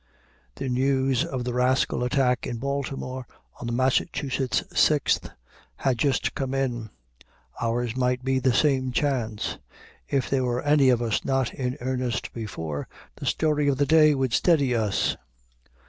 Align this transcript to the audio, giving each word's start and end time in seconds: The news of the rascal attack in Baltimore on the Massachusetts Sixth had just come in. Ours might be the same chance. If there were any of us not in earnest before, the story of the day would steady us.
The 0.55 0.67
news 0.67 1.23
of 1.23 1.43
the 1.43 1.53
rascal 1.53 2.03
attack 2.03 2.47
in 2.47 2.57
Baltimore 2.57 3.27
on 3.59 3.67
the 3.67 3.71
Massachusetts 3.73 4.63
Sixth 4.73 5.29
had 5.75 5.99
just 5.99 6.33
come 6.33 6.55
in. 6.55 6.89
Ours 7.61 7.95
might 7.95 8.23
be 8.23 8.39
the 8.39 8.51
same 8.51 8.91
chance. 8.91 9.59
If 10.09 10.27
there 10.27 10.43
were 10.43 10.63
any 10.63 10.89
of 10.89 11.03
us 11.03 11.23
not 11.23 11.53
in 11.53 11.77
earnest 11.81 12.33
before, 12.33 12.87
the 13.17 13.27
story 13.27 13.67
of 13.67 13.77
the 13.77 13.85
day 13.85 14.15
would 14.15 14.33
steady 14.33 14.73
us. 14.75 15.17